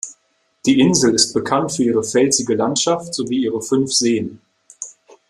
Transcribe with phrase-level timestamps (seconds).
[0.65, 4.41] Die Insel ist bekannt für ihre felsige Landschaft sowie ihre fünf Seen.